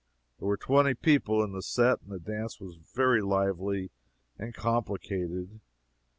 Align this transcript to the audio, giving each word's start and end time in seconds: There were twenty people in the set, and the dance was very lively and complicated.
There 0.39 0.47
were 0.47 0.57
twenty 0.57 0.95
people 0.95 1.43
in 1.43 1.51
the 1.51 1.61
set, 1.61 2.01
and 2.01 2.09
the 2.11 2.17
dance 2.17 2.59
was 2.59 2.73
very 2.75 3.21
lively 3.21 3.91
and 4.39 4.51
complicated. 4.51 5.59